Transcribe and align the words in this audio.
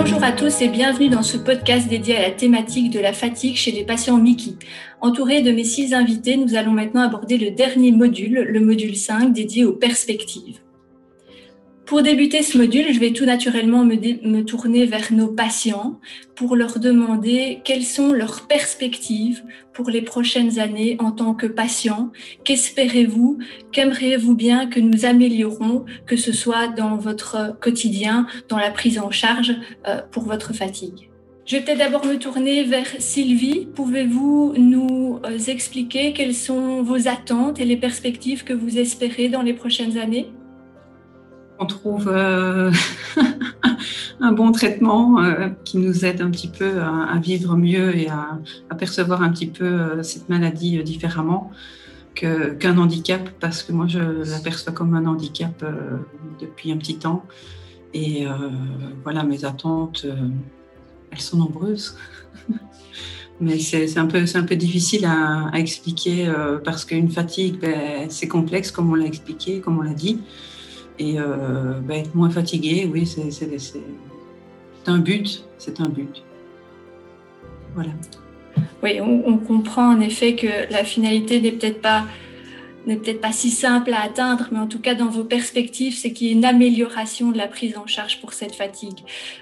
Bonjour 0.00 0.22
à 0.22 0.30
tous 0.30 0.62
et 0.62 0.68
bienvenue 0.68 1.08
dans 1.08 1.24
ce 1.24 1.36
podcast 1.36 1.88
dédié 1.88 2.16
à 2.16 2.22
la 2.22 2.30
thématique 2.30 2.92
de 2.92 3.00
la 3.00 3.12
fatigue 3.12 3.56
chez 3.56 3.72
les 3.72 3.82
patients 3.82 4.16
Mickey. 4.16 4.52
Entouré 5.00 5.42
de 5.42 5.50
mes 5.50 5.64
six 5.64 5.92
invités, 5.92 6.36
nous 6.36 6.54
allons 6.54 6.70
maintenant 6.70 7.02
aborder 7.02 7.36
le 7.36 7.50
dernier 7.50 7.90
module, 7.90 8.46
le 8.48 8.60
module 8.60 8.94
5, 8.94 9.32
dédié 9.32 9.64
aux 9.64 9.72
perspectives. 9.72 10.60
Pour 11.88 12.02
débuter 12.02 12.42
ce 12.42 12.58
module, 12.58 12.92
je 12.92 13.00
vais 13.00 13.12
tout 13.12 13.24
naturellement 13.24 13.82
me, 13.82 14.42
tourner 14.42 14.84
vers 14.84 15.10
nos 15.10 15.28
patients 15.28 15.98
pour 16.36 16.54
leur 16.54 16.80
demander 16.80 17.62
quelles 17.64 17.82
sont 17.82 18.12
leurs 18.12 18.46
perspectives 18.46 19.42
pour 19.72 19.88
les 19.88 20.02
prochaines 20.02 20.58
années 20.58 20.98
en 21.00 21.12
tant 21.12 21.32
que 21.32 21.46
patients. 21.46 22.10
Qu'espérez-vous? 22.44 23.38
Qu'aimeriez-vous 23.72 24.34
bien 24.34 24.66
que 24.66 24.80
nous 24.80 25.06
améliorons, 25.06 25.86
que 26.04 26.16
ce 26.16 26.30
soit 26.30 26.68
dans 26.68 26.98
votre 26.98 27.58
quotidien, 27.58 28.26
dans 28.50 28.58
la 28.58 28.70
prise 28.70 28.98
en 28.98 29.10
charge 29.10 29.56
euh, 29.86 30.02
pour 30.10 30.24
votre 30.24 30.52
fatigue? 30.52 31.08
Je 31.46 31.56
vais 31.56 31.62
peut-être 31.62 31.78
d'abord 31.78 32.04
me 32.04 32.18
tourner 32.18 32.64
vers 32.64 32.88
Sylvie. 32.98 33.66
Pouvez-vous 33.74 34.52
nous 34.58 35.20
euh, 35.24 35.38
expliquer 35.38 36.12
quelles 36.12 36.34
sont 36.34 36.82
vos 36.82 37.08
attentes 37.08 37.60
et 37.60 37.64
les 37.64 37.78
perspectives 37.78 38.44
que 38.44 38.52
vous 38.52 38.76
espérez 38.76 39.30
dans 39.30 39.40
les 39.40 39.54
prochaines 39.54 39.96
années? 39.96 40.26
On 41.58 41.66
trouve 41.66 42.08
euh, 42.08 42.70
un 44.20 44.32
bon 44.32 44.52
traitement 44.52 45.20
euh, 45.20 45.48
qui 45.64 45.78
nous 45.78 46.04
aide 46.04 46.20
un 46.20 46.30
petit 46.30 46.48
peu 46.48 46.80
à, 46.80 47.18
vivre 47.18 47.56
mieux 47.56 47.96
et 47.96 48.08
à, 48.08 48.38
percevoir 48.78 49.22
un 49.22 49.30
petit 49.30 49.48
peu 49.48 49.64
euh, 49.64 50.02
cette 50.02 50.28
maladie 50.28 50.82
différemment 50.82 51.50
qu'un 52.14 52.76
handicap, 52.78 53.28
parce 53.38 53.62
que 53.62 53.70
moi 53.70 53.86
je 53.86 54.00
l'aperçois 54.28 54.72
comme 54.72 54.94
un 54.94 55.06
handicap 55.06 55.64
depuis 56.40 56.72
un 56.72 56.76
petit 56.76 56.96
temps. 56.96 57.24
Et 57.94 58.26
voilà, 59.04 59.22
mes 59.22 59.44
attentes, 59.44 60.04
elles 61.12 61.20
sont 61.20 61.36
nombreuses. 61.36 61.96
Mais 63.40 63.60
c'est 63.60 63.98
un, 63.98 64.06
peu, 64.06 64.24
un 64.34 64.42
peu 64.42 64.56
difficile 64.56 65.04
à, 65.04 65.52
expliquer 65.54 66.28
parce 66.64 66.84
qu'une 66.84 67.08
fatigue, 67.08 67.60
ben, 67.60 68.10
c'est 68.10 68.26
complexe, 68.26 68.72
comme 68.72 68.90
on 68.90 68.96
l'a 68.96 69.06
expliqué, 69.06 69.60
comme 69.60 69.78
on 69.78 69.82
l'a 69.82 69.94
dit. 69.94 70.18
Et 70.98 71.18
euh, 71.18 71.80
bah, 71.80 71.96
être 71.96 72.14
moins 72.14 72.30
fatigué, 72.30 72.88
oui, 72.92 73.06
c'est 73.06 73.30
un 74.86 74.98
but. 74.98 75.44
C'est 75.58 75.80
un 75.80 75.88
but. 75.88 76.22
Voilà. 77.74 77.90
Oui, 78.82 79.00
on, 79.00 79.22
on, 79.26 79.38
comprend 79.38 79.94
en 79.94 80.00
effet 80.00 80.34
que 80.34 80.72
la 80.72 80.84
finalité 80.84 81.40
n'est 81.40 81.52
peut-être 81.52 81.80
pas 81.80 82.04
n'est 82.88 82.96
peut-être 82.96 83.20
pas 83.20 83.32
si 83.32 83.50
simple 83.50 83.92
à 83.92 84.02
atteindre, 84.02 84.48
mais 84.50 84.58
en 84.58 84.66
tout 84.66 84.80
cas 84.80 84.94
dans 84.94 85.08
vos 85.08 85.24
perspectives, 85.24 85.94
c'est 85.94 86.12
qu'il 86.12 86.26
y 86.26 86.30
ait 86.30 86.32
une 86.32 86.44
amélioration 86.44 87.30
de 87.30 87.36
la 87.36 87.46
prise 87.46 87.76
en 87.76 87.86
charge 87.86 88.20
pour 88.20 88.32
cette 88.32 88.54
fatigue. 88.54 88.98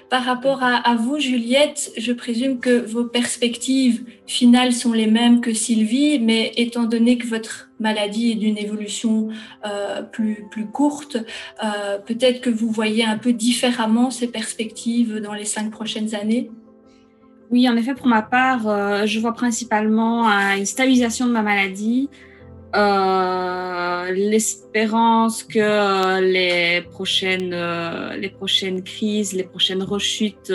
Par 0.09 0.23
rapport 0.23 0.61
à, 0.63 0.95
vous, 0.95 1.19
Juliette, 1.19 1.91
je 1.97 2.11
présume 2.11 2.59
que 2.59 2.85
vos 2.85 3.05
perspectives 3.05 4.03
finales 4.25 4.73
sont 4.73 4.91
les 4.91 5.07
mêmes 5.07 5.41
que 5.41 5.53
Sylvie, 5.53 6.19
mais 6.19 6.51
étant 6.57 6.83
donné 6.83 7.17
que 7.17 7.25
votre 7.25 7.69
maladie 7.79 8.31
est 8.31 8.35
d'une 8.35 8.57
évolution 8.57 9.29
euh, 9.65 10.01
plus, 10.01 10.45
plus 10.51 10.65
courte, 10.65 11.17
euh, 11.63 11.97
peut-être 11.99 12.41
que 12.41 12.49
vous 12.49 12.69
voyez 12.69 13.05
un 13.05 13.17
peu 13.17 13.33
différemment 13.33 14.11
ces 14.11 14.27
perspectives 14.27 15.19
dans 15.19 15.33
les 15.33 15.45
cinq 15.45 15.71
prochaines 15.71 16.15
années? 16.15 16.51
Oui, 17.49 17.69
en 17.69 17.77
effet, 17.77 17.93
pour 17.93 18.07
ma 18.07 18.21
part, 18.21 18.67
euh, 18.67 19.05
je 19.05 19.19
vois 19.21 19.33
principalement 19.33 20.27
une 20.27 20.65
stabilisation 20.65 21.27
de 21.27 21.31
ma 21.31 21.43
maladie, 21.43 22.09
euh, 22.75 24.11
l'espérance 24.11 25.43
que 25.43 25.59
euh, 25.59 26.19
les 26.19 26.81
prochaines, 26.81 27.53
euh, 27.53 28.15
les 28.17 28.29
prochaines 28.29 28.83
crises, 28.83 29.33
les 29.33 29.43
prochaines 29.43 29.83
rechutes 29.83 30.53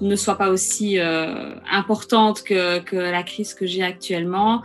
ne 0.00 0.16
soient 0.16 0.36
pas 0.36 0.50
aussi 0.50 0.98
importantes 1.00 2.42
que, 2.42 2.80
que, 2.80 2.96
la 2.96 3.22
crise 3.22 3.54
que 3.54 3.66
j'ai 3.66 3.82
actuellement. 3.82 4.62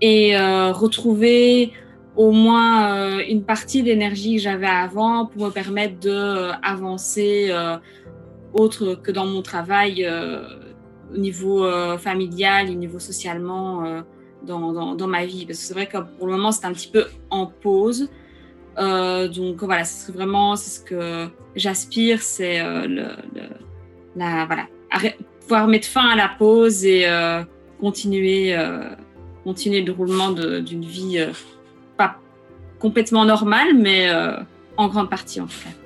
Et 0.00 0.36
retrouver 0.38 1.72
au 2.16 2.30
moins 2.32 3.18
une 3.18 3.44
partie 3.44 3.82
d'énergie 3.82 4.36
que 4.36 4.42
j'avais 4.42 4.66
avant 4.66 5.26
pour 5.26 5.46
me 5.46 5.50
permettre 5.50 5.98
d'avancer 6.00 7.52
autre 8.54 8.94
que 8.94 9.10
dans 9.12 9.26
mon 9.26 9.42
travail 9.42 10.08
au 11.12 11.18
niveau 11.18 11.66
familial, 11.98 12.70
au 12.70 12.74
niveau 12.74 12.98
socialement 12.98 14.02
dans, 14.42 15.06
ma 15.06 15.24
vie. 15.26 15.46
Parce 15.46 15.58
que 15.58 15.64
c'est 15.64 15.74
vrai 15.74 15.86
que 15.86 15.98
pour 16.18 16.26
le 16.26 16.32
moment, 16.32 16.52
c'est 16.52 16.66
un 16.66 16.72
petit 16.72 16.88
peu 16.88 17.06
en 17.30 17.46
pause. 17.46 18.08
Euh, 18.78 19.28
donc 19.28 19.62
voilà, 19.62 19.84
c'est 19.84 20.12
vraiment 20.12 20.56
ce 20.56 20.80
que 20.80 21.28
j'aspire, 21.56 22.22
c'est 22.22 22.60
euh, 22.60 22.86
la, 24.16 24.46
voilà, 24.46 24.66
pouvoir 25.40 25.66
mettre 25.66 25.88
fin 25.88 26.08
à 26.08 26.16
la 26.16 26.28
pause 26.28 26.84
et 26.84 27.06
euh, 27.06 27.42
continuer, 27.80 28.56
continuer 29.44 29.82
le 29.82 29.92
roulement 29.92 30.30
d'une 30.30 30.84
vie 30.84 31.26
pas 31.96 32.16
complètement 32.78 33.24
normale, 33.24 33.74
mais 33.74 34.10
en 34.76 34.88
grande 34.88 35.10
partie 35.10 35.40
en 35.40 35.46
tout 35.46 35.58
cas. 35.64 35.79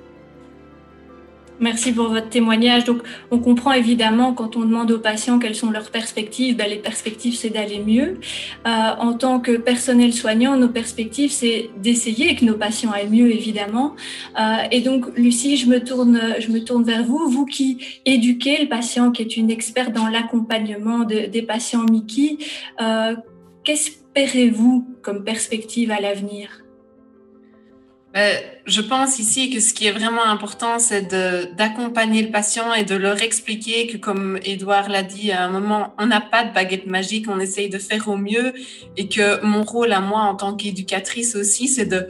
Merci 1.59 1.93
pour 1.93 2.09
votre 2.09 2.29
témoignage. 2.29 2.83
Donc, 2.83 3.01
on 3.31 3.39
comprend 3.39 3.71
évidemment 3.71 4.33
quand 4.33 4.55
on 4.55 4.61
demande 4.61 4.91
aux 4.91 4.99
patients 4.99 5.39
quelles 5.39 5.55
sont 5.55 5.71
leurs 5.71 5.89
perspectives, 5.89 6.57
ben, 6.57 6.69
les 6.69 6.77
perspectives, 6.77 7.35
c'est 7.35 7.49
d'aller 7.49 7.79
mieux. 7.79 8.19
Euh, 8.67 8.69
en 8.99 9.13
tant 9.13 9.39
que 9.39 9.57
personnel 9.57 10.13
soignant, 10.13 10.57
nos 10.57 10.69
perspectives, 10.69 11.31
c'est 11.31 11.69
d'essayer 11.77 12.35
que 12.35 12.43
nos 12.43 12.55
patients 12.55 12.91
aillent 12.91 13.09
mieux, 13.09 13.31
évidemment. 13.31 13.95
Euh, 14.39 14.57
et 14.71 14.81
donc, 14.81 15.05
Lucie, 15.15 15.55
je 15.57 15.67
me 15.67 15.79
tourne, 15.83 16.19
je 16.39 16.51
me 16.51 16.59
tourne 16.63 16.83
vers 16.83 17.03
vous, 17.03 17.29
vous 17.29 17.45
qui 17.45 17.77
éduquez 18.05 18.61
le 18.61 18.67
patient, 18.67 19.11
qui 19.11 19.21
est 19.21 19.37
une 19.37 19.49
experte 19.49 19.93
dans 19.93 20.07
l'accompagnement 20.07 21.05
des 21.05 21.41
patients 21.41 21.85
Mickey. 21.89 22.37
Euh, 22.81 23.15
Qu'espérez-vous 23.65 24.87
comme 25.01 25.23
perspective 25.23 25.89
à 25.89 25.99
l'avenir? 25.99 26.64
Je 28.65 28.81
pense 28.81 29.19
ici 29.19 29.49
que 29.49 29.59
ce 29.59 29.73
qui 29.73 29.87
est 29.87 29.91
vraiment 29.91 30.25
important, 30.25 30.79
c'est 30.79 31.13
d'accompagner 31.55 32.21
le 32.21 32.31
patient 32.31 32.73
et 32.73 32.83
de 32.83 32.95
leur 32.95 33.21
expliquer 33.21 33.87
que, 33.87 33.97
comme 33.97 34.39
Edouard 34.43 34.89
l'a 34.89 35.03
dit 35.03 35.31
à 35.31 35.43
un 35.43 35.49
moment, 35.49 35.93
on 35.99 36.07
n'a 36.07 36.21
pas 36.21 36.45
de 36.45 36.53
baguette 36.53 36.87
magique, 36.87 37.27
on 37.27 37.39
essaye 37.39 37.69
de 37.69 37.77
faire 37.77 38.07
au 38.07 38.15
mieux 38.15 38.53
et 38.95 39.09
que 39.09 39.43
mon 39.43 39.63
rôle 39.63 39.91
à 39.91 39.99
moi 39.99 40.21
en 40.21 40.35
tant 40.35 40.55
qu'éducatrice 40.55 41.35
aussi, 41.35 41.67
c'est 41.67 41.85
de, 41.85 42.07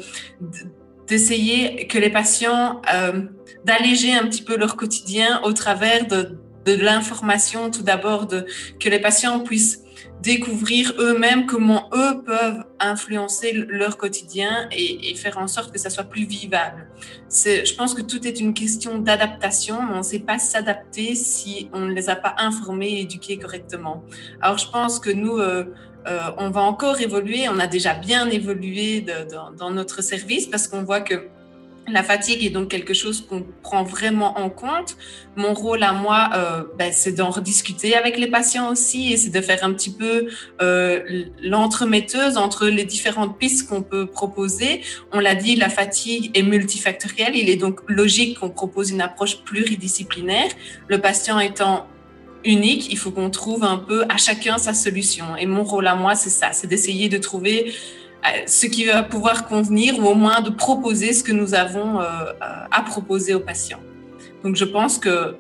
d'essayer 1.08 1.88
que 1.88 1.98
les 1.98 2.12
patients, 2.12 2.82
euh, 2.94 3.24
d'alléger 3.64 4.14
un 4.14 4.28
petit 4.28 4.44
peu 4.44 4.58
leur 4.58 4.76
quotidien 4.76 5.42
au 5.44 5.54
travers 5.54 6.08
de, 6.08 6.38
l'information, 6.68 7.70
tout 7.70 7.84
d'abord, 7.84 8.28
que 8.28 8.90
les 8.90 9.00
patients 9.00 9.40
puissent 9.40 9.85
découvrir 10.26 10.94
eux-mêmes 10.98 11.46
comment 11.46 11.88
eux 11.94 12.24
peuvent 12.26 12.64
influencer 12.80 13.54
leur 13.54 13.96
quotidien 13.96 14.68
et, 14.72 15.14
faire 15.16 15.38
en 15.38 15.48
sorte 15.48 15.72
que 15.72 15.80
ça 15.80 15.92
soit 15.92 16.06
plus 16.06 16.26
vivable. 16.26 16.88
Je 17.30 17.76
pense 17.76 17.94
que 17.94 18.02
tout 18.02 18.28
est 18.28 18.40
une 18.40 18.56
question 18.56 18.98
d'adaptation, 18.98 19.84
mais 19.84 19.94
on 19.94 19.98
ne 20.00 20.04
sait 20.04 20.20
pas 20.20 20.40
s'adapter 20.40 21.14
si 21.14 21.70
on 21.74 21.82
ne 21.82 21.94
les 21.94 22.10
a 22.10 22.16
pas 22.16 22.34
informés 22.40 22.94
et 22.94 23.02
éduqués 23.02 23.38
correctement. 23.38 24.04
Alors 24.42 24.58
je 24.58 24.68
pense 24.70 25.00
que 25.00 25.12
nous, 25.12 25.38
euh, 25.38 25.66
euh, 26.08 26.20
on 26.38 26.50
va 26.50 26.62
encore 26.62 27.00
évoluer, 27.00 27.48
on 27.48 27.60
a 27.60 27.68
déjà 27.68 27.94
bien 27.94 28.28
évolué 28.28 29.06
dans 29.58 29.70
notre 29.70 30.02
service 30.02 30.48
parce 30.48 30.68
qu'on 30.68 30.84
voit 30.84 31.02
que 31.02 31.30
la 31.88 32.04
fatigue 32.04 32.44
est 32.44 32.50
donc 32.50 32.70
quelque 32.70 32.94
chose 32.94 33.26
qu'on 33.28 33.46
prend 33.62 33.84
vraiment 33.84 34.40
en 34.40 34.50
compte. 34.50 34.98
Mon 35.36 35.54
rôle 35.54 35.84
à 35.84 35.94
moi, 35.94 36.30
euh, 36.34 36.64
ben, 36.78 36.92
c'est 36.92 37.12
d'en 37.12 37.30
rediscuter 37.30 37.96
avec 37.96 38.18
les 38.18 38.28
patients 38.28 38.72
aussi 38.72 39.14
et 39.14 39.18
c'est 39.18 39.30
de 39.30 39.42
faire 39.42 39.64
un 39.64 39.72
petit 39.74 39.92
peu 39.92 40.28
euh, 40.62 41.26
l'entremetteuse 41.42 42.38
entre 42.38 42.68
les 42.68 42.86
différentes 42.86 43.38
pistes 43.38 43.70
qu'on 43.70 43.84
peut 43.84 44.08
proposer. 44.08 44.82
On 45.12 45.20
l'a 45.20 45.36
dit, 45.36 45.56
la 45.56 45.70
fatigue 45.70 46.32
est 46.34 46.44
multifactorielle. 46.44 47.36
Il 47.36 47.50
est 47.50 47.58
donc 47.58 47.82
logique 47.88 48.40
qu'on 48.40 48.50
propose 48.50 48.90
une 48.90 49.02
approche 49.02 49.44
pluridisciplinaire. 49.44 50.50
Le 50.88 51.00
patient 51.00 51.40
étant 51.40 51.88
unique, 52.44 52.92
il 52.92 52.98
faut 52.98 53.12
qu'on 53.12 53.30
trouve 53.30 53.64
un 53.64 53.78
peu 53.78 54.06
à 54.10 54.18
chacun 54.18 54.58
sa 54.58 54.74
solution. 54.74 55.36
Et 55.36 55.46
mon 55.46 55.64
rôle 55.64 55.88
à 55.88 55.96
moi, 55.96 56.16
c'est 56.16 56.30
ça, 56.30 56.52
c'est 56.52 56.68
d'essayer 56.68 57.10
de 57.10 57.18
trouver 57.18 57.74
ce 58.48 58.66
qui 58.66 58.86
va 58.86 59.04
pouvoir 59.04 59.48
convenir 59.48 60.00
ou 60.00 60.08
au 60.08 60.16
moins 60.16 60.42
de 60.42 60.50
proposer 60.50 61.14
ce 61.14 61.24
que 61.24 61.32
nous 61.32 61.54
avons 61.54 62.00
euh, 62.00 62.06
à 62.72 62.82
proposer 62.82 63.34
aux 63.34 63.40
patients. 63.40 63.82
Donc 64.44 64.56
je 64.56 64.66
pense 64.66 64.98
que 64.98 65.36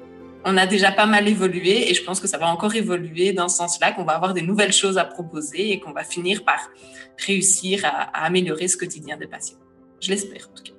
on 0.46 0.58
a 0.58 0.68
déjà 0.68 0.92
pas 0.92 1.08
mal 1.08 1.28
évolué 1.28 1.90
et 1.90 1.94
je 1.96 2.04
pense 2.04 2.20
que 2.20 2.28
ça 2.28 2.38
va 2.38 2.48
encore 2.48 2.76
évoluer 2.76 3.34
dans 3.34 3.50
ce 3.50 3.58
sens-là, 3.58 3.92
qu'on 3.94 4.04
va 4.04 4.14
avoir 4.14 4.34
des 4.36 4.44
nouvelles 4.44 4.74
choses 4.74 5.00
à 5.00 5.04
proposer 5.04 5.72
et 5.72 5.80
qu'on 5.80 5.92
va 5.92 6.04
finir 6.04 6.44
par 6.44 6.70
réussir 7.18 7.84
à, 7.84 8.26
améliorer 8.26 8.68
ce 8.68 8.78
quotidien 8.78 9.18
des 9.18 9.28
patients. 9.28 9.58
Je 10.00 10.12
l'espère 10.12 10.48
en 10.52 10.56
tout 10.56 10.64
cas. 10.64 10.75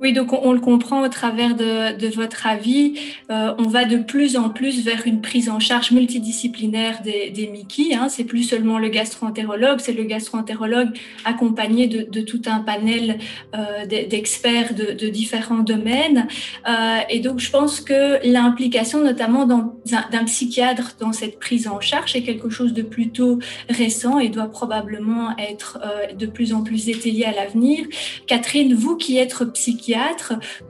Oui, 0.00 0.12
donc 0.12 0.32
on, 0.32 0.52
le 0.52 0.60
comprend 0.60 1.02
au 1.02 1.08
travers 1.08 1.56
de, 1.56 2.14
votre 2.14 2.46
avis. 2.46 2.94
Euh, 3.30 3.52
on 3.58 3.64
va 3.64 3.84
de 3.84 3.96
plus 3.96 4.36
en 4.36 4.48
plus 4.48 4.84
vers 4.84 5.06
une 5.06 5.20
prise 5.20 5.48
en 5.48 5.58
charge 5.58 5.90
multidisciplinaire 5.90 7.02
des, 7.02 7.30
des. 7.30 7.48
Hein. 7.94 8.08
C'est 8.08 8.24
plus 8.24 8.44
seulement 8.44 8.78
le 8.78 8.88
gastroentérologue, 8.88 9.80
c'est 9.80 9.92
le 9.92 10.04
gastroentérologue 10.04 10.90
accompagné 11.24 11.88
de, 11.88 12.20
tout 12.20 12.42
un 12.46 12.60
panel 12.60 13.18
euh, 13.56 13.86
d'experts 13.86 14.74
de, 14.74 15.08
différents 15.08 15.64
domaines. 15.64 16.28
Euh, 16.68 16.98
et 17.08 17.18
donc 17.18 17.40
je 17.40 17.50
pense 17.50 17.80
que 17.80 18.24
l'implication 18.24 19.02
notamment 19.02 19.46
d'un 19.46 20.24
psychiatre 20.26 20.96
dans 21.00 21.12
cette 21.12 21.40
prise 21.40 21.66
en 21.66 21.80
charge 21.80 22.14
est 22.14 22.22
quelque 22.22 22.50
chose 22.50 22.72
de 22.72 22.82
plutôt 22.82 23.38
récent 23.68 24.18
et 24.18 24.28
doit 24.28 24.50
probablement 24.50 25.36
être 25.38 25.78
de 26.16 26.26
plus 26.26 26.52
en 26.52 26.62
plus 26.62 26.88
étayé 26.88 27.26
à 27.26 27.32
l'avenir. 27.32 27.84
Catherine, 28.26 28.74
vous 28.74 28.96
qui 28.96 29.16
êtes 29.18 29.44
psychiatre, 29.52 29.87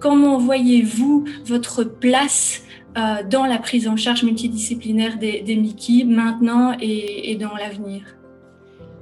Comment 0.00 0.38
voyez-vous 0.38 1.24
votre 1.44 1.84
place 1.84 2.62
euh, 2.96 3.22
dans 3.28 3.46
la 3.46 3.58
prise 3.58 3.88
en 3.88 3.96
charge 3.96 4.22
multidisciplinaire 4.22 5.18
des, 5.18 5.40
des 5.42 5.56
Mickey 5.56 6.04
maintenant 6.04 6.76
et 6.80 7.36
dans 7.40 7.54
l'avenir? 7.54 8.17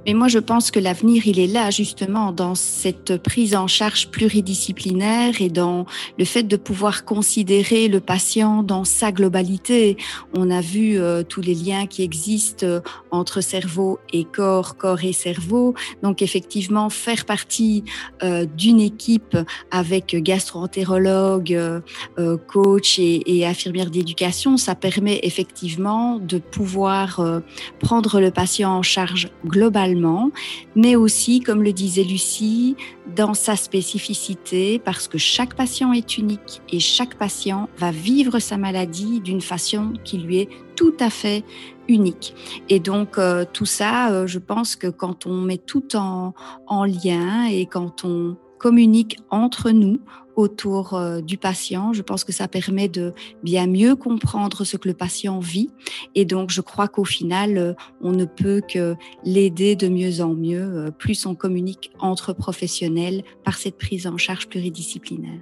Mais 0.07 0.13
moi, 0.13 0.29
je 0.29 0.39
pense 0.39 0.71
que 0.71 0.79
l'avenir, 0.79 1.27
il 1.27 1.37
est 1.37 1.47
là 1.47 1.69
justement 1.69 2.31
dans 2.31 2.55
cette 2.55 3.21
prise 3.21 3.53
en 3.57 3.67
charge 3.67 4.07
pluridisciplinaire 4.07 5.41
et 5.41 5.49
dans 5.49 5.85
le 6.17 6.23
fait 6.23 6.43
de 6.43 6.55
pouvoir 6.55 7.03
considérer 7.03 7.89
le 7.89 7.99
patient 7.99 8.63
dans 8.63 8.85
sa 8.85 9.11
globalité. 9.11 9.97
On 10.33 10.49
a 10.49 10.61
vu 10.61 10.97
euh, 10.97 11.23
tous 11.23 11.41
les 11.41 11.53
liens 11.53 11.87
qui 11.87 12.03
existent 12.03 12.65
euh, 12.65 12.79
entre 13.11 13.41
cerveau 13.41 13.99
et 14.13 14.23
corps, 14.23 14.77
corps 14.77 15.03
et 15.03 15.11
cerveau. 15.11 15.75
Donc 16.03 16.21
effectivement, 16.21 16.89
faire 16.89 17.25
partie 17.25 17.83
euh, 18.23 18.45
d'une 18.45 18.79
équipe 18.79 19.37
avec 19.71 20.15
gastro-entérologue, 20.15 21.81
coach 22.47 22.97
et, 22.97 23.23
et 23.25 23.45
infirmière 23.45 23.89
d'éducation, 23.89 24.55
ça 24.55 24.73
permet 24.73 25.19
effectivement 25.23 26.17
de 26.17 26.37
pouvoir 26.37 27.41
prendre 27.79 28.21
le 28.21 28.31
patient 28.31 28.71
en 28.71 28.83
charge 28.83 29.29
globalement 29.45 29.96
mais 30.75 30.95
aussi, 30.95 31.39
comme 31.39 31.63
le 31.63 31.73
disait 31.73 32.03
Lucie, 32.03 32.75
dans 33.15 33.33
sa 33.33 33.55
spécificité, 33.55 34.79
parce 34.79 35.07
que 35.07 35.17
chaque 35.17 35.55
patient 35.55 35.93
est 35.93 36.17
unique 36.17 36.61
et 36.71 36.79
chaque 36.79 37.15
patient 37.15 37.69
va 37.77 37.91
vivre 37.91 38.39
sa 38.39 38.57
maladie 38.57 39.19
d'une 39.21 39.41
façon 39.41 39.93
qui 40.03 40.17
lui 40.17 40.39
est 40.39 40.49
tout 40.75 40.93
à 40.99 41.09
fait 41.09 41.43
unique. 41.87 42.35
Et 42.69 42.79
donc, 42.79 43.17
euh, 43.17 43.45
tout 43.51 43.65
ça, 43.65 44.11
euh, 44.11 44.27
je 44.27 44.39
pense 44.39 44.75
que 44.75 44.87
quand 44.87 45.25
on 45.25 45.41
met 45.41 45.57
tout 45.57 45.95
en, 45.95 46.33
en 46.67 46.85
lien 46.85 47.45
et 47.45 47.65
quand 47.65 48.03
on 48.03 48.37
communique 48.57 49.17
entre 49.29 49.71
nous, 49.71 49.99
autour 50.37 50.93
euh, 50.93 51.19
du 51.19 51.37
patient. 51.37 51.91
Je 51.91 52.01
pense 52.01 52.23
que 52.23 52.31
ça 52.31 52.47
permet 52.47 52.87
de 52.87 53.11
bien 53.43 53.67
mieux 53.67 53.95
comprendre 53.95 54.63
ce 54.63 54.77
que 54.77 54.87
le 54.87 54.93
patient 54.93 55.39
vit. 55.39 55.71
Et 56.15 56.23
donc, 56.23 56.51
je 56.51 56.61
crois 56.61 56.87
qu'au 56.87 57.03
final, 57.03 57.57
euh, 57.57 57.73
on 57.99 58.11
ne 58.11 58.23
peut 58.23 58.61
que 58.65 58.95
l'aider 59.25 59.75
de 59.75 59.89
mieux 59.89 60.21
en 60.21 60.33
mieux, 60.33 60.61
euh, 60.61 60.91
plus 60.91 61.25
on 61.25 61.35
communique 61.35 61.91
entre 61.99 62.31
professionnels 62.31 63.23
par 63.43 63.57
cette 63.57 63.77
prise 63.77 64.07
en 64.07 64.17
charge 64.17 64.47
pluridisciplinaire. 64.47 65.41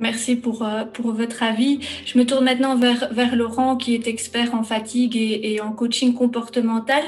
Merci 0.00 0.36
pour, 0.36 0.62
euh, 0.62 0.84
pour 0.84 1.12
votre 1.12 1.42
avis. 1.42 1.80
Je 2.04 2.18
me 2.18 2.26
tourne 2.26 2.44
maintenant 2.44 2.76
vers, 2.76 3.08
vers 3.12 3.34
Laurent, 3.34 3.76
qui 3.76 3.94
est 3.94 4.06
expert 4.06 4.54
en 4.54 4.62
fatigue 4.62 5.16
et, 5.16 5.54
et 5.54 5.60
en 5.60 5.72
coaching 5.72 6.14
comportemental. 6.14 7.02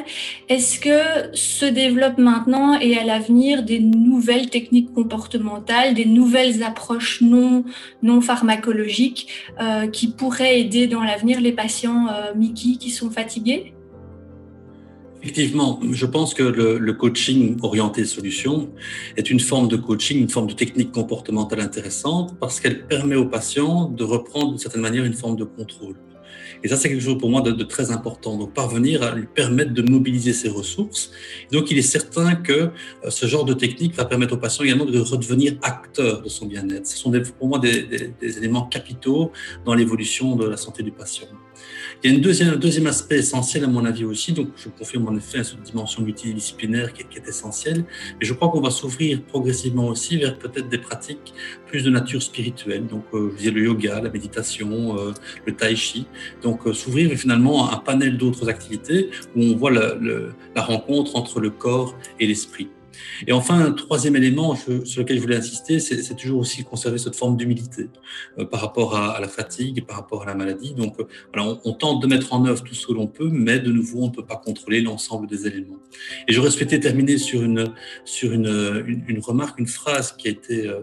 Est-ce 0.48 0.80
que 0.80 1.36
se 1.36 1.66
développent 1.66 2.18
maintenant 2.18 2.78
et 2.80 2.96
à 2.96 3.04
l'avenir 3.04 3.62
des 3.62 3.78
nouvelles 3.78 4.48
techniques 4.48 4.92
comportementales, 4.94 5.94
des 5.94 6.06
nouvelles 6.06 6.62
approches 6.62 7.20
non, 7.20 7.64
non 8.02 8.20
pharmacologiques 8.20 9.28
euh, 9.60 9.86
qui 9.86 10.08
pourraient 10.08 10.60
aider 10.60 10.86
dans 10.86 11.02
l'avenir 11.02 11.40
les 11.40 11.52
patients 11.52 12.06
euh, 12.08 12.32
Mickey 12.34 12.78
qui 12.78 12.90
sont 12.90 13.10
fatigués? 13.10 13.74
Effectivement, 15.22 15.80
je 15.90 16.06
pense 16.06 16.32
que 16.32 16.42
le, 16.42 16.92
coaching 16.92 17.56
orienté 17.62 18.04
solution 18.04 18.70
est 19.16 19.30
une 19.30 19.40
forme 19.40 19.68
de 19.68 19.76
coaching, 19.76 20.18
une 20.18 20.28
forme 20.28 20.46
de 20.46 20.52
technique 20.52 20.92
comportementale 20.92 21.60
intéressante 21.60 22.36
parce 22.38 22.60
qu'elle 22.60 22.86
permet 22.86 23.16
aux 23.16 23.26
patients 23.26 23.88
de 23.88 24.04
reprendre 24.04 24.50
d'une 24.50 24.58
certaine 24.58 24.80
manière 24.82 25.04
une 25.04 25.14
forme 25.14 25.36
de 25.36 25.44
contrôle. 25.44 25.96
Et 26.62 26.68
ça, 26.68 26.76
c'est 26.76 26.88
quelque 26.88 27.02
chose 27.02 27.18
pour 27.18 27.30
moi 27.30 27.40
de, 27.40 27.62
très 27.64 27.90
important. 27.90 28.36
Donc, 28.36 28.54
parvenir 28.54 29.02
à 29.02 29.14
lui 29.14 29.26
permettre 29.26 29.72
de 29.72 29.82
mobiliser 29.82 30.32
ses 30.32 30.48
ressources. 30.48 31.10
Donc, 31.52 31.70
il 31.70 31.78
est 31.78 31.82
certain 31.82 32.34
que 32.34 32.52
euh, 32.52 32.70
ce 33.10 33.26
genre 33.26 33.44
de 33.44 33.54
technique 33.54 33.94
va 33.94 34.04
permettre 34.04 34.34
aux 34.34 34.38
patients 34.38 34.64
également 34.64 34.84
de 34.84 34.98
redevenir 34.98 35.56
acteurs 35.62 36.22
de 36.22 36.28
son 36.28 36.46
bien-être. 36.46 36.86
Ce 36.86 36.96
sont 36.96 37.12
pour 37.38 37.48
moi 37.48 37.58
des, 37.58 38.12
éléments 38.20 38.66
capitaux 38.66 39.32
dans 39.64 39.74
l'évolution 39.74 40.36
de 40.36 40.46
la 40.46 40.56
santé 40.56 40.82
du 40.82 40.92
patient. 40.92 41.28
Il 42.02 42.10
y 42.10 42.12
a 42.12 42.16
une 42.16 42.22
deuxième, 42.22 42.54
un 42.54 42.56
deuxième 42.56 42.86
aspect 42.86 43.18
essentiel 43.18 43.64
à 43.64 43.66
mon 43.66 43.84
avis 43.84 44.04
aussi, 44.04 44.32
donc 44.32 44.50
je 44.56 44.68
confirme 44.68 45.08
en 45.08 45.16
effet 45.16 45.42
cette 45.42 45.62
dimension 45.62 46.02
multidisciplinaire 46.02 46.92
qui 46.92 47.02
est, 47.02 47.28
essentielle, 47.28 47.84
mais 48.20 48.26
je 48.26 48.32
crois 48.32 48.48
qu'on 48.48 48.60
va 48.60 48.70
s'ouvrir 48.70 49.22
progressivement 49.22 49.88
aussi 49.88 50.16
vers 50.16 50.38
peut-être 50.38 50.68
des 50.68 50.78
pratiques 50.78 51.34
plus 51.66 51.82
de 51.82 51.90
nature 51.90 52.22
spirituelle, 52.22 52.86
donc 52.86 53.04
euh, 53.12 53.30
je 53.32 53.38
disais 53.38 53.50
le 53.50 53.64
yoga, 53.64 54.00
la 54.00 54.10
méditation, 54.10 54.96
euh, 54.96 55.12
le 55.46 55.56
tai 55.56 55.74
chi, 55.74 56.06
euh, 56.66 56.72
s'ouvrir 56.72 57.10
finalement 57.16 57.72
un 57.72 57.76
panel 57.76 58.16
d'autres 58.16 58.48
activités 58.48 59.10
où 59.36 59.42
on 59.42 59.56
voit 59.56 59.70
la 59.70 60.62
rencontre 60.62 61.16
entre 61.16 61.40
le 61.40 61.50
corps 61.50 61.96
et 62.20 62.26
l'esprit. 62.26 62.68
Et 63.26 63.32
enfin, 63.32 63.60
un 63.60 63.72
troisième 63.72 64.16
élément 64.16 64.54
sur 64.56 65.02
lequel 65.02 65.16
je 65.16 65.22
voulais 65.22 65.36
insister, 65.36 65.78
c'est 65.80 66.16
toujours 66.16 66.40
aussi 66.40 66.64
conserver 66.64 66.98
cette 66.98 67.16
forme 67.16 67.36
d'humilité 67.36 67.88
euh, 68.38 68.44
par 68.44 68.60
rapport 68.60 68.96
à, 68.96 69.20
la 69.20 69.28
fatigue 69.28 69.84
par 69.86 69.96
rapport 69.96 70.22
à 70.22 70.26
la 70.26 70.34
maladie. 70.34 70.74
Donc, 70.74 70.98
euh, 71.00 71.04
voilà, 71.32 71.58
on, 71.64 71.72
tente 71.72 72.02
de 72.02 72.06
mettre 72.06 72.32
en 72.32 72.44
œuvre 72.46 72.62
tout 72.62 72.74
ce 72.74 72.86
que 72.86 72.92
l'on 72.92 73.06
peut, 73.06 73.28
mais 73.30 73.58
de 73.58 73.70
nouveau, 73.70 74.02
on 74.02 74.06
ne 74.06 74.12
peut 74.12 74.24
pas 74.24 74.36
contrôler 74.36 74.80
l'ensemble 74.80 75.26
des 75.26 75.46
éléments. 75.46 75.78
Et 76.26 76.32
j'aurais 76.32 76.50
souhaité 76.50 76.80
terminer 76.80 77.18
sur 77.18 77.42
une, 77.42 77.72
sur 78.04 78.32
une, 78.32 78.84
une, 79.08 79.20
remarque, 79.20 79.58
une 79.58 79.66
phrase 79.66 80.12
qui 80.12 80.28
a 80.28 80.30
été 80.30 80.66
euh, 80.66 80.82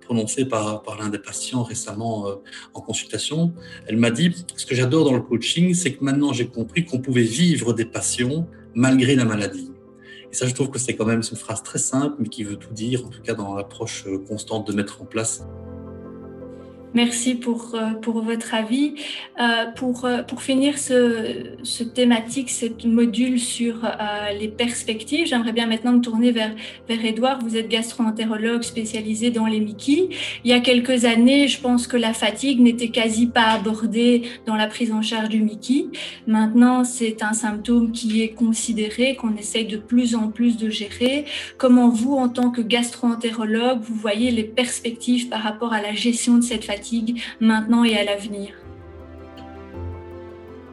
prononcée 0.00 0.44
par, 0.46 0.82
par 0.82 0.98
l'un 0.98 1.08
des 1.08 1.18
patients 1.18 1.62
récemment 1.62 2.26
en 2.74 2.80
consultation. 2.80 3.52
Elle 3.86 3.96
m'a 3.96 4.10
dit, 4.10 4.32
ce 4.56 4.66
que 4.66 4.74
j'adore 4.74 5.04
dans 5.04 5.14
le 5.14 5.22
coaching, 5.22 5.74
c'est 5.74 5.92
que 5.92 6.04
maintenant 6.04 6.32
j'ai 6.32 6.46
compris 6.46 6.84
qu'on 6.84 6.98
pouvait 6.98 7.22
vivre 7.22 7.72
des 7.72 7.84
passions 7.84 8.46
malgré 8.74 9.14
la 9.14 9.24
maladie. 9.24 9.70
Et 10.32 10.34
ça, 10.34 10.46
je 10.46 10.54
trouve 10.54 10.70
que 10.70 10.78
c'est 10.78 10.96
quand 10.96 11.04
même 11.04 11.22
une 11.30 11.36
phrase 11.36 11.62
très 11.62 11.78
simple, 11.78 12.16
mais 12.18 12.28
qui 12.28 12.44
veut 12.44 12.56
tout 12.56 12.72
dire, 12.72 13.04
en 13.06 13.08
tout 13.08 13.22
cas 13.22 13.34
dans 13.34 13.54
l'approche 13.54 14.04
euh, 14.06 14.18
constante 14.18 14.66
de 14.66 14.72
mettre 14.72 15.02
en 15.02 15.04
place 15.04 15.46
Merci 16.96 17.34
pour, 17.34 17.74
euh, 17.74 17.90
pour 18.00 18.22
votre 18.22 18.54
avis. 18.54 18.94
Euh, 19.38 19.66
pour, 19.76 20.06
euh, 20.06 20.22
pour 20.22 20.40
finir 20.40 20.78
ce, 20.78 21.52
ce 21.62 21.84
thématique, 21.84 22.48
ce 22.48 22.64
module 22.86 23.38
sur 23.38 23.74
les 24.40 24.48
perspectives, 24.48 25.26
j'aimerais 25.26 25.52
bien 25.52 25.66
maintenant 25.66 25.92
me 25.92 26.00
tourner 26.00 26.30
vers, 26.30 26.54
vers 26.88 27.04
Edouard. 27.04 27.40
Vous 27.42 27.54
êtes 27.54 27.68
gastro-entérologue 27.68 28.62
spécialisé 28.62 29.30
dans 29.30 29.44
les 29.44 29.60
Mickey. 29.60 30.08
Il 30.42 30.50
y 30.50 30.54
a 30.54 30.60
quelques 30.60 31.04
années, 31.04 31.48
je 31.48 31.60
pense 31.60 31.86
que 31.86 31.98
la 31.98 32.14
fatigue 32.14 32.60
n'était 32.60 32.88
quasi 32.88 33.26
pas 33.26 33.48
abordée 33.48 34.22
dans 34.46 34.56
la 34.56 34.66
prise 34.66 34.90
en 34.90 35.02
charge 35.02 35.28
du 35.28 35.42
Mickey. 35.42 35.88
Maintenant, 36.26 36.82
c'est 36.84 37.22
un 37.22 37.34
symptôme 37.34 37.92
qui 37.92 38.22
est 38.22 38.30
considéré, 38.30 39.16
qu'on 39.16 39.36
essaye 39.36 39.66
de 39.66 39.76
plus 39.76 40.14
en 40.14 40.28
plus 40.28 40.56
de 40.56 40.70
gérer. 40.70 41.26
Comment 41.58 41.90
vous, 41.90 42.14
en 42.14 42.30
tant 42.30 42.50
que 42.50 42.62
gastro-entérologue, 42.62 43.80
vous 43.82 43.96
voyez 43.96 44.30
les 44.30 44.44
perspectives 44.44 45.28
par 45.28 45.42
rapport 45.42 45.74
à 45.74 45.82
la 45.82 45.92
gestion 45.92 46.38
de 46.38 46.42
cette 46.42 46.64
fatigue 46.64 46.85
maintenant 47.40 47.84
et 47.84 47.96
à 47.96 48.04
l'avenir 48.04 48.50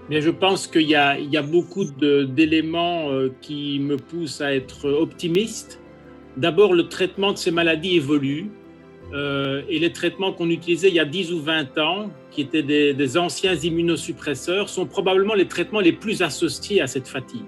Bien, 0.10 0.20
je 0.20 0.30
pense 0.30 0.68
qu'il 0.68 0.82
y, 0.82 0.96
a 0.96 1.42
beaucoup 1.42 1.86
d'éléments 1.86 3.10
euh, 3.10 3.30
qui 3.42 3.80
me 3.80 3.96
poussent 3.96 4.42
à 4.42 4.54
être 4.54 4.90
optimiste. 4.90 5.80
D'abord, 6.36 6.74
le 6.74 6.90
traitement 6.90 7.32
de 7.32 7.38
ces 7.38 7.52
maladies 7.52 7.96
évolue. 7.96 8.52
Euh, 9.14 9.62
et 9.70 9.80
les 9.80 9.94
traitements 9.94 10.34
qu'on 10.34 10.50
utilisait 10.50 10.90
il 10.90 10.96
y 10.96 11.00
a 11.00 11.06
10 11.06 11.32
ou 11.34 11.40
20 11.40 11.78
ans, 11.78 12.10
qui 12.32 12.42
étaient 12.42 12.64
des, 12.64 13.18
anciens 13.18 13.56
immunosuppresseurs, 13.56 14.70
sont 14.70 14.88
probablement 14.88 15.36
les 15.36 15.48
traitements 15.48 15.82
les 15.82 15.94
plus 15.94 16.22
associés 16.22 16.82
à 16.82 16.88
cette 16.88 17.08
fatigue. 17.08 17.46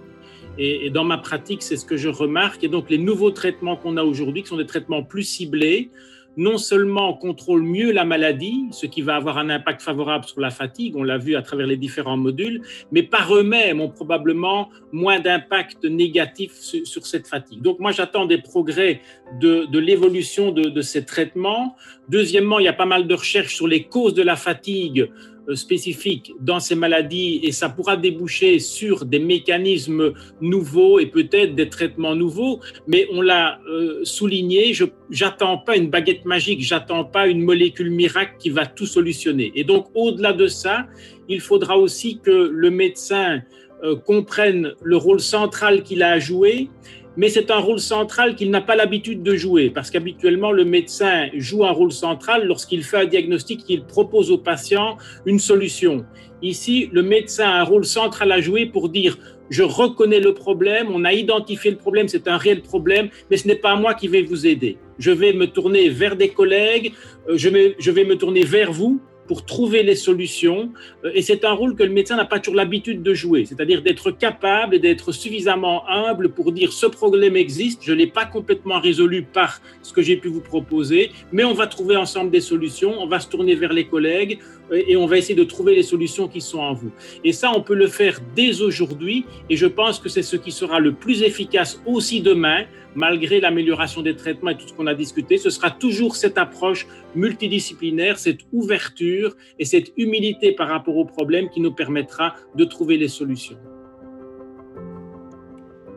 Et 0.58 0.90
dans 0.90 1.04
ma 1.04 1.18
pratique, 1.18 1.62
c'est 1.62 1.76
ce 1.76 1.84
que 1.84 1.98
je 1.98 2.08
remarque. 2.08 2.64
Et 2.64 2.70
donc, 2.70 2.90
les 2.90 2.98
nouveaux 2.98 3.32
traitements 3.32 3.76
qu'on 3.76 3.98
a 3.98 4.04
aujourd'hui, 4.04 4.44
qui 4.44 4.48
sont 4.48 4.58
des 4.58 4.66
traitements 4.66 5.04
plus 5.04 5.24
ciblés, 5.24 5.90
non 6.38 6.58
seulement 6.58 7.14
contrôle 7.14 7.64
mieux 7.64 7.92
la 7.92 8.06
maladie, 8.06 8.66
ce 8.72 8.86
qui 8.86 9.02
va 9.02 9.16
avoir 9.16 9.38
un 9.38 9.50
impact 9.50 9.82
favorable 9.82 10.26
sur 10.26 10.40
la 10.40 10.50
fatigue, 10.50 10.96
on 10.96 11.04
l'a 11.04 11.18
vu 11.18 11.36
à 11.36 11.42
travers 11.42 11.68
les 11.68 11.78
différents 11.78 12.18
modules, 12.18 12.62
mais 12.92 13.04
par 13.04 13.34
eux-mêmes 13.36 13.82
ont 13.82 13.90
probablement 13.90 14.70
moins 14.92 15.20
d'impact 15.20 15.86
négatif 15.86 16.54
sur, 16.54 17.06
cette 17.06 17.28
fatigue. 17.28 17.62
Donc 17.62 17.80
moi 17.80 17.92
j'attends 17.92 18.26
des 18.26 18.40
progrès 18.40 19.02
de, 19.40 19.68
l'évolution 19.78 20.52
de, 20.52 20.82
ces 20.82 21.06
traitements. 21.06 21.76
Deuxièmement, 22.10 22.60
il 22.60 22.66
y 22.66 22.70
a 22.70 22.74
pas 22.74 22.86
mal 22.86 23.08
de 23.08 23.14
recherches 23.14 23.56
sur 23.56 23.68
les 23.68 23.84
causes 23.84 24.14
de 24.14 24.24
la 24.24 24.36
fatigue 24.36 25.10
euh, 25.48 25.56
spécifiques 25.56 26.34
dans 26.40 26.60
ces 26.60 26.76
maladies 26.76 27.40
et 27.44 27.52
ça 27.52 27.70
pourra 27.70 27.98
déboucher 27.98 28.60
sur 28.60 29.06
des 29.06 29.20
mécanismes 29.20 30.14
nouveaux 30.42 31.00
et 31.00 31.06
peut-être 31.06 31.56
des 31.56 31.70
traitements 31.70 32.16
nouveaux, 32.16 32.60
mais 32.88 33.08
on 33.12 33.22
l'a 33.22 33.60
euh, 33.70 34.02
souligné, 34.04 34.74
je 34.74 34.86
n'attends 35.22 35.58
pas 35.58 35.78
une 35.78 35.90
baguette 35.90 36.26
magique, 36.26 36.62
j'attends 36.62 37.06
pas 37.06 37.28
une 37.28 37.42
molécule 37.42 37.92
miracle 37.92 38.36
qui 38.40 38.50
va 38.50 38.66
tout 38.66 38.86
solutionner. 38.86 39.52
Et 39.56 39.64
donc 39.64 39.88
au-delà 39.94 40.34
de 40.34 40.48
ça, 40.48 40.88
il 41.30 41.42
faudra 41.42 41.78
aussi 41.78 42.20
que 42.20 42.32
le 42.32 42.72
médecin 42.72 43.42
euh, 43.84 43.96
comprenne 43.96 44.74
le 44.82 44.98
rôle 44.98 45.20
central 45.20 45.84
qu'il 45.84 46.02
a 46.02 46.12
à 46.12 46.20
jouer 46.20 46.70
mais 47.18 47.30
c'est 47.30 47.52
un 47.52 47.60
rôle 47.60 47.80
central 47.80 48.36
qu'il 48.36 48.52
n'a 48.52 48.62
pas 48.62 48.76
l'habitude 48.76 49.24
de 49.24 49.36
jouer, 49.36 49.70
parce 49.70 49.90
qu'habituellement, 49.90 50.52
le 50.52 50.66
médecin 50.66 51.28
joue 51.36 51.66
un 51.66 51.72
rôle 51.72 51.92
central 51.92 52.46
lorsqu'il 52.46 52.84
fait 52.84 52.98
un 52.98 53.06
diagnostic, 53.06 53.64
il 53.70 53.84
propose 53.84 54.32
au 54.32 54.38
patient 54.38 54.98
une 55.26 55.40
solution. 55.40 56.06
Ici, 56.42 56.90
le 56.92 57.02
médecin 57.02 57.48
a 57.48 57.62
un 57.62 57.64
rôle 57.64 57.86
central 57.86 58.32
à 58.32 58.42
jouer 58.42 58.66
pour 58.66 58.90
dire, 58.90 59.18
je 59.50 59.64
reconnais 59.64 60.20
le 60.20 60.34
problème, 60.34 60.88
on 60.92 61.06
a 61.06 61.14
identifié 61.14 61.72
le 61.72 61.78
problème, 61.78 62.08
c'est 62.08 62.28
un 62.28 62.38
réel 62.38 62.62
problème, 62.62 63.10
mais 63.30 63.38
ce 63.38 63.48
n'est 63.48 63.56
pas 63.56 63.76
moi 63.76 63.94
qui 63.94 64.08
vais 64.08 64.24
vous 64.24 64.46
aider. 64.46 64.78
Je 65.00 65.12
vais 65.12 65.34
me 65.34 65.48
tourner 65.48 65.90
vers 65.90 66.16
des 66.16 66.30
collègues, 66.30 66.94
euh, 67.30 67.38
je 67.38 67.92
vais 67.92 68.04
me 68.04 68.16
tourner 68.16 68.44
vers 68.44 68.72
vous 68.72 69.00
pour 69.28 69.46
trouver 69.46 69.84
les 69.84 69.96
solutions. 69.96 70.72
Euh, 71.04 71.12
et 71.14 71.22
c'est 71.22 71.44
un 71.46 71.54
rôle 71.54 71.76
que 71.76 71.84
le 71.84 71.92
médecin 71.92 72.16
n'a 72.16 72.26
pas 72.26 72.40
toujours 72.40 72.56
l'habitude 72.56 73.04
de 73.04 73.14
jouer, 73.14 73.46
c'est-à-dire 73.46 73.82
d'être 73.82 74.12
capable 74.12 74.76
et 74.76 74.80
d'être 74.80 75.12
suffisamment 75.12 75.88
humble 75.90 76.30
pour 76.30 76.52
dire 76.52 76.72
ce 76.74 76.86
problème 76.86 77.36
existe, 77.36 77.82
je 77.84 77.92
ne 77.92 77.98
l'ai 77.98 78.08
pas 78.08 78.26
complètement 78.26 78.80
résolu 78.80 79.24
par 79.24 79.62
ce 79.82 79.94
que 79.94 80.02
j'ai 80.02 80.18
pu 80.18 80.28
vous 80.28 80.42
proposer, 80.42 81.12
mais 81.32 81.44
on 81.44 81.54
va 81.54 81.68
trouver 81.68 81.96
ensemble 81.96 82.32
des 82.32 82.42
solutions, 82.42 82.94
on 83.00 83.08
va 83.08 83.20
se 83.20 83.30
tourner 83.30 83.56
vers 83.56 83.74
les 83.74 83.86
collègues 83.86 84.40
euh, 84.72 84.82
et 84.88 84.96
on 84.96 85.06
va 85.06 85.18
essayer 85.18 85.36
de 85.36 85.44
trouver 85.44 85.76
les 85.76 85.84
solutions 85.84 86.28
qui 86.28 86.42
sont 86.42 86.60
en 86.60 86.74
vous. 86.74 86.92
Et 87.24 87.32
ça, 87.32 87.52
on 87.56 87.62
peut 87.62 87.76
le 87.76 87.88
faire 87.88 88.20
dès 88.36 88.62
aujourd'hui 88.62 89.26
et 89.50 89.56
je 89.56 89.68
pense 89.68 90.00
que 90.00 90.10
c'est 90.10 90.24
ce 90.24 90.36
qui 90.36 90.52
sera 90.52 90.80
le 90.80 90.94
plus 90.94 91.24
efficace 91.24 91.82
aussi 91.86 92.22
demain 92.22 92.66
malgré 92.96 93.40
l'amélioration 93.40 94.02
des 94.02 94.16
traitements 94.16 94.52
et 94.52 94.58
tout 94.58 94.68
ce 94.68 94.74
qu'on 94.74 94.88
a 94.88 94.96
discuté, 94.96 95.38
ce 95.38 95.50
sera 95.50 95.70
toujours 95.70 96.16
cette 96.16 96.38
approche 96.38 96.88
multidisciplinaire, 97.14 98.18
cette 98.18 98.42
ouverture 98.52 99.36
et 99.60 99.66
cette 99.66 99.92
humilité 99.98 100.54
par 100.54 100.70
rapport 100.70 100.98
aux 100.98 101.06
problèmes 101.06 101.50
qui 101.50 101.62
nous 101.62 101.74
permettra 101.74 102.36
de 102.56 102.64
trouver 102.64 102.98
les 102.98 103.10
solutions. 103.10 103.58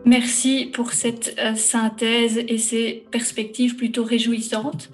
Merci 0.09 0.71
pour 0.73 0.95
cette 0.95 1.37
euh, 1.39 1.55
synthèse 1.55 2.39
et 2.49 2.57
ces 2.57 3.05
perspectives 3.11 3.77
plutôt 3.77 4.05
réjouissantes. 4.05 4.89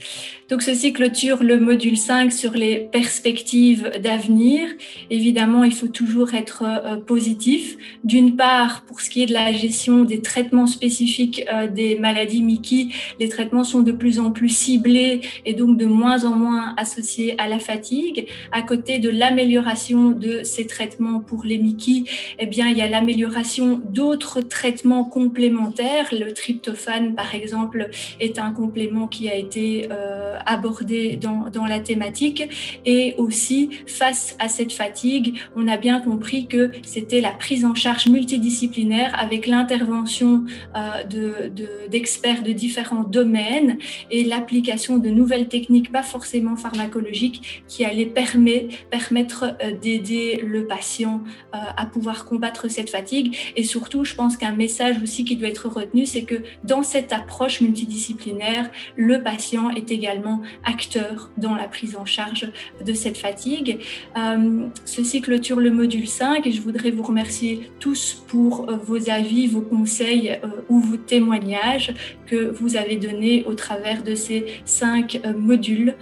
Donc 0.50 0.60
ceci 0.60 0.92
clôture 0.92 1.42
le 1.42 1.58
module 1.58 1.96
5 1.96 2.32
sur 2.32 2.52
les 2.52 2.76
perspectives 2.92 3.92
d'avenir. 4.02 4.68
Évidemment, 5.10 5.62
il 5.62 5.72
faut 5.72 5.88
toujours 5.88 6.34
être 6.34 6.64
euh, 6.66 6.96
positif. 6.96 7.76
D'une 8.02 8.34
part, 8.34 8.82
pour 8.82 9.00
ce 9.00 9.08
qui 9.08 9.22
est 9.22 9.26
de 9.26 9.32
la 9.32 9.52
gestion 9.52 10.02
des 10.02 10.20
traitements 10.20 10.66
spécifiques 10.66 11.44
euh, 11.52 11.68
des 11.68 11.96
maladies 11.96 12.42
Mickey, 12.42 12.88
les 13.20 13.28
traitements 13.28 13.64
sont 13.64 13.80
de 13.82 13.92
plus 13.92 14.18
en 14.18 14.32
plus 14.32 14.48
ciblés 14.48 15.20
et 15.46 15.54
donc 15.54 15.78
de 15.78 15.86
moins 15.86 16.24
en 16.24 16.34
moins 16.36 16.74
associés 16.76 17.36
à 17.38 17.46
la 17.46 17.60
fatigue. 17.60 18.26
À 18.50 18.62
côté 18.62 18.98
de 18.98 19.10
l'amélioration 19.10 20.10
de 20.10 20.42
ces 20.42 20.66
traitements 20.66 21.20
pour 21.20 21.44
les 21.44 21.58
Mickey, 21.58 22.02
eh 22.40 22.46
bien, 22.46 22.68
il 22.68 22.76
y 22.76 22.82
a 22.82 22.88
l'amélioration 22.88 23.80
d'autres 23.92 24.40
traitements 24.40 25.03
complémentaires. 25.04 26.08
Le 26.12 26.32
tryptophane, 26.32 27.14
par 27.14 27.34
exemple, 27.34 27.90
est 28.20 28.38
un 28.38 28.52
complément 28.52 29.08
qui 29.08 29.28
a 29.28 29.34
été 29.34 29.88
euh, 29.90 30.38
abordé 30.46 31.16
dans, 31.16 31.50
dans, 31.50 31.66
la 31.66 31.80
thématique. 31.80 32.42
Et 32.84 33.14
aussi, 33.18 33.70
face 33.86 34.36
à 34.38 34.48
cette 34.48 34.72
fatigue, 34.72 35.38
on 35.56 35.68
a 35.68 35.76
bien 35.76 36.00
compris 36.00 36.46
que 36.46 36.70
c'était 36.82 37.20
la 37.20 37.30
prise 37.30 37.64
en 37.64 37.74
charge 37.74 38.08
multidisciplinaire 38.08 39.14
avec 39.18 39.46
l'intervention 39.46 40.44
euh, 40.76 41.48
d'experts 41.88 42.42
de, 42.42 42.52
différents 42.52 43.02
domaines 43.04 43.78
et 44.10 44.24
l'application 44.24 44.98
de 44.98 45.08
nouvelles 45.10 45.48
techniques, 45.48 45.90
pas 45.90 46.02
forcément 46.02 46.56
pharmacologiques, 46.56 47.64
qui 47.68 47.84
allaient 47.84 48.06
permettre, 48.06 48.74
permettre 48.90 49.56
euh, 49.62 49.72
d'aider 49.72 50.40
le 50.44 50.66
patient 50.66 51.22
euh, 51.54 51.58
à 51.76 51.86
pouvoir 51.86 52.24
combattre 52.24 52.68
cette 52.68 52.90
fatigue. 52.90 53.36
Et 53.56 53.64
surtout, 53.64 54.04
je 54.04 54.14
pense 54.14 54.36
qu'un 54.36 54.52
message 54.52 54.93
aussi 55.02 55.24
qui 55.24 55.36
doit 55.36 55.48
être 55.48 55.68
retenu, 55.68 56.06
c'est 56.06 56.22
que 56.22 56.36
dans 56.62 56.82
cette 56.82 57.12
approche 57.12 57.60
multidisciplinaire, 57.60 58.70
le 58.96 59.22
patient 59.22 59.70
est 59.70 59.90
également 59.90 60.42
acteurs 60.64 61.30
dans 61.36 61.54
la 61.54 61.68
prise 61.68 61.96
en 61.96 62.04
charge 62.04 62.50
de 62.84 62.92
cette 62.92 63.16
fatigue. 63.16 63.78
Euh, 64.16 64.66
ceci 64.84 65.20
clôture 65.20 65.60
le 65.60 65.70
module 65.70 66.06
5 66.06 66.46
et 66.46 66.52
je 66.52 66.60
voudrais 66.60 66.90
vous 66.90 67.02
remercier 67.02 67.70
tous 67.80 68.22
pour 68.28 68.68
euh, 68.68 68.76
vos 68.76 69.10
avis, 69.10 69.46
vos 69.46 69.60
conseils 69.60 70.30
euh, 70.30 70.48
ou 70.68 70.80
vos 70.80 70.96
témoignages 70.96 71.94
que 72.26 72.50
vous 72.50 72.76
avez 72.76 72.96
donnés 72.96 73.44
au 73.46 73.54
travers 73.54 74.02
de 74.02 74.14
ces 74.14 74.46
cinq 74.64 75.20
modules 75.36 75.94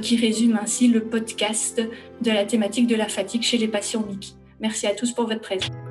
qui 0.00 0.16
résument 0.16 0.58
ainsi 0.62 0.88
le 0.88 1.02
podcast 1.02 1.82
de 2.22 2.30
la 2.30 2.44
thématique 2.44 2.86
de 2.86 2.96
la 2.96 3.08
fatigue 3.08 3.42
chez 3.42 3.58
les 3.58 3.68
patients 3.68 4.04
Mickey. 4.08 4.30
Merci 4.60 4.86
à 4.86 4.94
tous 4.94 5.12
pour 5.12 5.26
votre 5.26 5.42
présence. 5.42 5.85